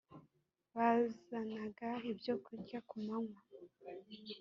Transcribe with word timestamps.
bazanaga 0.75 1.89
ibyokurya 2.09 2.77
kumanywa 2.89 3.39